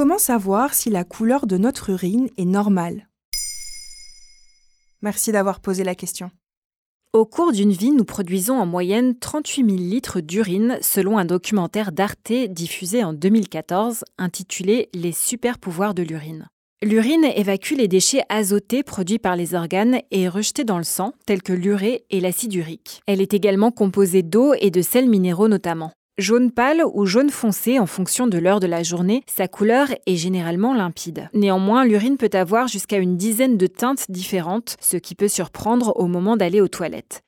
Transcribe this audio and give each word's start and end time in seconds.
Comment 0.00 0.16
savoir 0.16 0.72
si 0.72 0.88
la 0.88 1.04
couleur 1.04 1.46
de 1.46 1.58
notre 1.58 1.90
urine 1.90 2.30
est 2.38 2.46
normale? 2.46 3.06
Merci 5.02 5.30
d'avoir 5.30 5.60
posé 5.60 5.84
la 5.84 5.94
question. 5.94 6.30
Au 7.12 7.26
cours 7.26 7.52
d'une 7.52 7.72
vie, 7.72 7.90
nous 7.90 8.06
produisons 8.06 8.58
en 8.58 8.64
moyenne 8.64 9.18
38 9.18 9.66
000 9.66 9.76
litres 9.76 10.20
d'urine 10.22 10.78
selon 10.80 11.18
un 11.18 11.26
documentaire 11.26 11.92
d'Arte 11.92 12.32
diffusé 12.48 13.04
en 13.04 13.12
2014 13.12 14.04
intitulé 14.16 14.88
Les 14.94 15.12
super 15.12 15.58
pouvoirs 15.58 15.92
de 15.92 16.02
l'urine. 16.02 16.48
L'urine 16.82 17.26
évacue 17.36 17.74
les 17.74 17.86
déchets 17.86 18.24
azotés 18.30 18.82
produits 18.82 19.18
par 19.18 19.36
les 19.36 19.54
organes 19.54 20.00
et 20.10 20.30
rejetés 20.30 20.64
dans 20.64 20.78
le 20.78 20.82
sang, 20.82 21.12
tels 21.26 21.42
que 21.42 21.52
l'urée 21.52 22.06
et 22.08 22.22
l'acide 22.22 22.54
urique. 22.54 23.02
Elle 23.06 23.20
est 23.20 23.34
également 23.34 23.70
composée 23.70 24.22
d'eau 24.22 24.54
et 24.62 24.70
de 24.70 24.80
sels 24.80 25.10
minéraux 25.10 25.48
notamment. 25.48 25.92
Jaune 26.20 26.50
pâle 26.50 26.82
ou 26.92 27.06
jaune 27.06 27.30
foncé 27.30 27.78
en 27.78 27.86
fonction 27.86 28.26
de 28.26 28.36
l'heure 28.36 28.60
de 28.60 28.66
la 28.66 28.82
journée, 28.82 29.24
sa 29.26 29.48
couleur 29.48 29.88
est 30.04 30.16
généralement 30.16 30.74
limpide. 30.74 31.30
Néanmoins, 31.32 31.86
l'urine 31.86 32.18
peut 32.18 32.30
avoir 32.34 32.68
jusqu'à 32.68 32.98
une 32.98 33.16
dizaine 33.16 33.56
de 33.56 33.66
teintes 33.66 34.10
différentes, 34.10 34.76
ce 34.80 34.98
qui 34.98 35.14
peut 35.14 35.28
surprendre 35.28 35.94
au 35.96 36.08
moment 36.08 36.36
d'aller 36.36 36.60
aux 36.60 36.68
toilettes. 36.68 37.22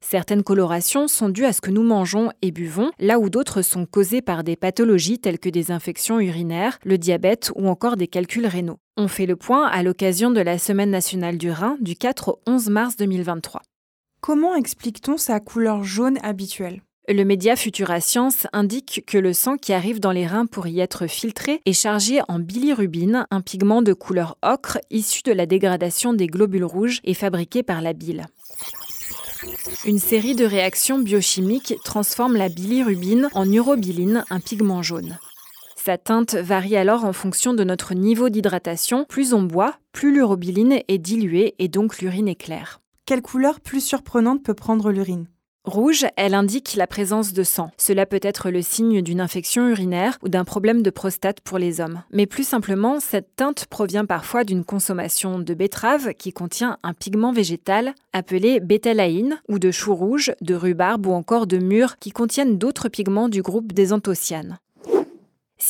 Certaines 0.00 0.42
colorations 0.42 1.06
sont 1.06 1.28
dues 1.28 1.44
à 1.44 1.52
ce 1.52 1.60
que 1.60 1.70
nous 1.70 1.82
mangeons 1.82 2.30
et 2.40 2.50
buvons, 2.50 2.92
là 2.98 3.18
où 3.18 3.28
d'autres 3.28 3.60
sont 3.60 3.84
causées 3.84 4.22
par 4.22 4.42
des 4.42 4.56
pathologies 4.56 5.18
telles 5.18 5.38
que 5.38 5.50
des 5.50 5.70
infections 5.70 6.18
urinaires, 6.18 6.78
le 6.84 6.96
diabète 6.96 7.52
ou 7.56 7.68
encore 7.68 7.98
des 7.98 8.08
calculs 8.08 8.46
rénaux. 8.46 8.78
On 8.96 9.06
fait 9.06 9.26
le 9.26 9.36
point 9.36 9.66
à 9.66 9.82
l'occasion 9.82 10.30
de 10.30 10.40
la 10.40 10.56
Semaine 10.56 10.90
nationale 10.90 11.36
du 11.36 11.50
Rhin 11.50 11.76
du 11.80 11.94
4 11.94 12.30
au 12.30 12.40
11 12.46 12.70
mars 12.70 12.96
2023. 12.96 13.60
Comment 14.22 14.54
explique-t-on 14.54 15.18
sa 15.18 15.40
couleur 15.40 15.84
jaune 15.84 16.18
habituelle? 16.22 16.80
Le 17.08 17.24
média 17.24 17.56
Futura 17.56 18.00
Science 18.00 18.46
indique 18.52 19.04
que 19.06 19.18
le 19.18 19.32
sang 19.32 19.56
qui 19.56 19.72
arrive 19.72 19.98
dans 19.98 20.12
les 20.12 20.26
reins 20.26 20.46
pour 20.46 20.66
y 20.68 20.80
être 20.80 21.06
filtré 21.08 21.60
est 21.66 21.72
chargé 21.72 22.20
en 22.28 22.38
bilirubine, 22.38 23.26
un 23.30 23.40
pigment 23.40 23.82
de 23.82 23.92
couleur 23.92 24.38
ocre 24.42 24.78
issu 24.90 25.22
de 25.24 25.32
la 25.32 25.46
dégradation 25.46 26.12
des 26.12 26.28
globules 26.28 26.64
rouges 26.64 27.00
et 27.04 27.14
fabriqué 27.14 27.62
par 27.62 27.82
la 27.82 27.92
bile. 27.92 28.26
Une 29.84 29.98
série 29.98 30.36
de 30.36 30.44
réactions 30.44 31.00
biochimiques 31.00 31.74
transforme 31.84 32.36
la 32.36 32.48
bilirubine 32.48 33.28
en 33.34 33.50
urobiline, 33.50 34.24
un 34.30 34.38
pigment 34.38 34.82
jaune. 34.82 35.18
Sa 35.74 35.98
teinte 35.98 36.36
varie 36.36 36.76
alors 36.76 37.04
en 37.04 37.12
fonction 37.12 37.54
de 37.54 37.64
notre 37.64 37.94
niveau 37.94 38.28
d'hydratation. 38.28 39.04
Plus 39.08 39.34
on 39.34 39.42
boit, 39.42 39.74
plus 39.90 40.14
l'urobiline 40.14 40.78
est 40.86 40.98
diluée 40.98 41.56
et 41.58 41.66
donc 41.66 41.98
l'urine 41.98 42.28
est 42.28 42.36
claire. 42.36 42.80
Quelle 43.04 43.22
couleur 43.22 43.58
plus 43.58 43.80
surprenante 43.80 44.44
peut 44.44 44.54
prendre 44.54 44.92
l'urine? 44.92 45.26
Rouge, 45.64 46.06
elle 46.16 46.34
indique 46.34 46.74
la 46.74 46.88
présence 46.88 47.32
de 47.32 47.44
sang. 47.44 47.70
Cela 47.78 48.04
peut 48.04 48.18
être 48.20 48.50
le 48.50 48.62
signe 48.62 49.00
d'une 49.00 49.20
infection 49.20 49.68
urinaire 49.68 50.18
ou 50.20 50.28
d'un 50.28 50.44
problème 50.44 50.82
de 50.82 50.90
prostate 50.90 51.40
pour 51.40 51.56
les 51.56 51.80
hommes. 51.80 52.02
Mais 52.10 52.26
plus 52.26 52.42
simplement, 52.42 52.98
cette 52.98 53.36
teinte 53.36 53.66
provient 53.66 54.04
parfois 54.04 54.42
d'une 54.42 54.64
consommation 54.64 55.38
de 55.38 55.54
betterave 55.54 56.14
qui 56.14 56.32
contient 56.32 56.78
un 56.82 56.94
pigment 56.94 57.32
végétal 57.32 57.94
appelé 58.12 58.58
bétalaïne 58.58 59.40
ou 59.48 59.60
de 59.60 59.70
chou 59.70 59.94
rouge, 59.94 60.32
de 60.40 60.56
rhubarbe 60.56 61.06
ou 61.06 61.12
encore 61.12 61.46
de 61.46 61.58
mûre 61.58 61.96
qui 62.00 62.10
contiennent 62.10 62.58
d'autres 62.58 62.88
pigments 62.88 63.28
du 63.28 63.40
groupe 63.40 63.72
des 63.72 63.92
anthocyanes. 63.92 64.58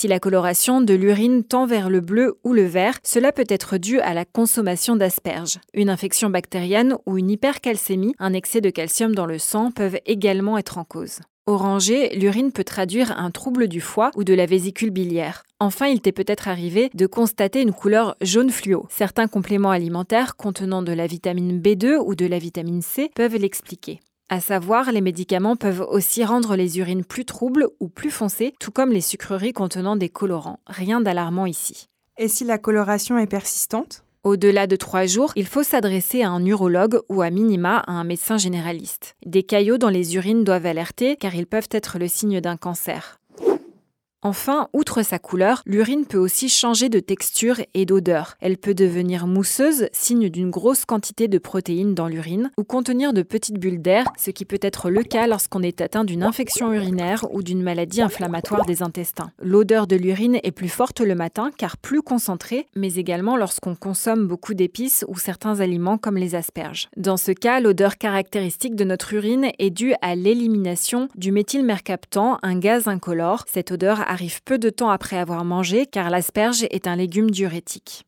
Si 0.02 0.08
la 0.08 0.18
coloration 0.18 0.80
de 0.80 0.94
l'urine 0.94 1.44
tend 1.44 1.64
vers 1.64 1.88
le 1.88 2.00
bleu 2.00 2.40
ou 2.42 2.54
le 2.54 2.64
vert, 2.64 2.98
cela 3.04 3.30
peut 3.30 3.44
être 3.48 3.78
dû 3.78 4.00
à 4.00 4.14
la 4.14 4.24
consommation 4.24 4.96
d'asperges. 4.96 5.60
Une 5.74 5.88
infection 5.88 6.28
bactérienne 6.28 6.96
ou 7.06 7.18
une 7.18 7.30
hypercalcémie, 7.30 8.16
un 8.18 8.32
excès 8.32 8.60
de 8.60 8.70
calcium 8.70 9.14
dans 9.14 9.26
le 9.26 9.38
sang, 9.38 9.70
peuvent 9.70 10.00
également 10.04 10.58
être 10.58 10.78
en 10.78 10.82
cause. 10.82 11.20
Orangé, 11.46 12.16
l'urine 12.16 12.50
peut 12.50 12.64
traduire 12.64 13.16
un 13.16 13.30
trouble 13.30 13.68
du 13.68 13.80
foie 13.80 14.10
ou 14.16 14.24
de 14.24 14.34
la 14.34 14.46
vésicule 14.46 14.90
biliaire. 14.90 15.44
Enfin, 15.60 15.86
il 15.86 16.00
t'est 16.00 16.10
peut-être 16.10 16.48
arrivé 16.48 16.90
de 16.94 17.06
constater 17.06 17.62
une 17.62 17.72
couleur 17.72 18.16
jaune 18.20 18.50
fluo. 18.50 18.88
Certains 18.90 19.28
compléments 19.28 19.70
alimentaires 19.70 20.34
contenant 20.34 20.82
de 20.82 20.92
la 20.92 21.06
vitamine 21.06 21.60
B2 21.60 21.98
ou 22.04 22.16
de 22.16 22.26
la 22.26 22.40
vitamine 22.40 22.82
C 22.82 23.08
peuvent 23.14 23.36
l'expliquer. 23.36 24.00
À 24.32 24.40
savoir, 24.40 24.92
les 24.92 25.02
médicaments 25.02 25.56
peuvent 25.56 25.84
aussi 25.86 26.24
rendre 26.24 26.56
les 26.56 26.78
urines 26.78 27.04
plus 27.04 27.26
troubles 27.26 27.68
ou 27.80 27.88
plus 27.88 28.10
foncées, 28.10 28.54
tout 28.58 28.70
comme 28.70 28.90
les 28.90 29.02
sucreries 29.02 29.52
contenant 29.52 29.94
des 29.94 30.08
colorants. 30.08 30.58
Rien 30.66 31.02
d'alarmant 31.02 31.44
ici. 31.44 31.90
Et 32.16 32.28
si 32.28 32.44
la 32.44 32.56
coloration 32.56 33.18
est 33.18 33.26
persistante? 33.26 34.04
Au-delà 34.24 34.66
de 34.66 34.76
trois 34.76 35.04
jours, 35.04 35.32
il 35.36 35.44
faut 35.44 35.62
s'adresser 35.62 36.22
à 36.22 36.30
un 36.30 36.46
urologue 36.46 37.00
ou 37.10 37.20
à 37.20 37.28
minima 37.28 37.80
à 37.86 37.92
un 37.92 38.04
médecin 38.04 38.38
généraliste. 38.38 39.16
Des 39.26 39.42
caillots 39.42 39.76
dans 39.76 39.90
les 39.90 40.16
urines 40.16 40.44
doivent 40.44 40.64
alerter 40.64 41.16
car 41.16 41.34
ils 41.34 41.46
peuvent 41.46 41.68
être 41.70 41.98
le 41.98 42.08
signe 42.08 42.40
d'un 42.40 42.56
cancer. 42.56 43.20
Enfin, 44.24 44.68
outre 44.72 45.02
sa 45.02 45.18
couleur, 45.18 45.62
l'urine 45.66 46.06
peut 46.06 46.18
aussi 46.18 46.48
changer 46.48 46.88
de 46.88 47.00
texture 47.00 47.56
et 47.74 47.86
d'odeur. 47.86 48.36
Elle 48.40 48.56
peut 48.56 48.72
devenir 48.72 49.26
mousseuse, 49.26 49.88
signe 49.90 50.28
d'une 50.28 50.50
grosse 50.50 50.84
quantité 50.84 51.26
de 51.26 51.38
protéines 51.38 51.96
dans 51.96 52.06
l'urine, 52.06 52.52
ou 52.56 52.62
contenir 52.62 53.14
de 53.14 53.22
petites 53.22 53.58
bulles 53.58 53.82
d'air, 53.82 54.06
ce 54.16 54.30
qui 54.30 54.44
peut 54.44 54.60
être 54.62 54.90
le 54.90 55.02
cas 55.02 55.26
lorsqu'on 55.26 55.60
est 55.60 55.80
atteint 55.80 56.04
d'une 56.04 56.22
infection 56.22 56.72
urinaire 56.72 57.26
ou 57.32 57.42
d'une 57.42 57.64
maladie 57.64 58.00
inflammatoire 58.00 58.64
des 58.64 58.84
intestins. 58.84 59.32
L'odeur 59.42 59.88
de 59.88 59.96
l'urine 59.96 60.38
est 60.44 60.52
plus 60.52 60.68
forte 60.68 61.00
le 61.00 61.16
matin 61.16 61.50
car 61.58 61.76
plus 61.76 62.00
concentrée, 62.00 62.68
mais 62.76 62.94
également 62.94 63.36
lorsqu'on 63.36 63.74
consomme 63.74 64.28
beaucoup 64.28 64.54
d'épices 64.54 65.04
ou 65.08 65.18
certains 65.18 65.58
aliments 65.58 65.98
comme 65.98 66.16
les 66.16 66.36
asperges. 66.36 66.88
Dans 66.96 67.16
ce 67.16 67.32
cas, 67.32 67.58
l'odeur 67.58 67.98
caractéristique 67.98 68.76
de 68.76 68.84
notre 68.84 69.14
urine 69.14 69.50
est 69.58 69.70
due 69.70 69.94
à 70.00 70.14
l'élimination 70.14 71.08
du 71.16 71.32
méthylmercaptan, 71.32 72.38
un 72.44 72.56
gaz 72.56 72.86
incolore. 72.86 73.46
Cette 73.48 73.72
odeur 73.72 74.11
arrive 74.12 74.42
peu 74.44 74.58
de 74.58 74.70
temps 74.70 74.90
après 74.90 75.16
avoir 75.16 75.44
mangé 75.44 75.86
car 75.86 76.10
l'asperge 76.10 76.64
est 76.70 76.86
un 76.86 76.96
légume 76.96 77.30
diurétique. 77.30 78.04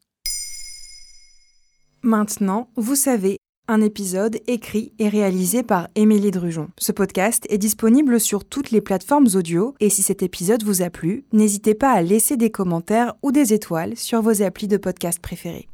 Maintenant, 2.03 2.69
vous 2.77 2.95
savez, 2.95 3.39
un 3.67 3.81
épisode 3.81 4.39
écrit 4.47 4.93
et 4.99 5.09
réalisé 5.09 5.63
par 5.63 5.89
Émilie 5.95 6.31
Drujon. 6.31 6.69
Ce 6.79 6.93
podcast 6.93 7.47
est 7.49 7.57
disponible 7.57 8.21
sur 8.21 8.45
toutes 8.45 8.71
les 8.71 8.83
plateformes 8.83 9.29
audio 9.35 9.75
et 9.81 9.89
si 9.89 10.03
cet 10.03 10.23
épisode 10.23 10.63
vous 10.63 10.83
a 10.83 10.91
plu, 10.91 11.25
n'hésitez 11.33 11.75
pas 11.75 11.93
à 11.93 12.03
laisser 12.03 12.37
des 12.37 12.51
commentaires 12.51 13.15
ou 13.23 13.33
des 13.33 13.55
étoiles 13.55 13.97
sur 13.97 14.21
vos 14.21 14.43
applis 14.43 14.69
de 14.69 14.77
podcast 14.77 15.19
préférés. 15.19 15.69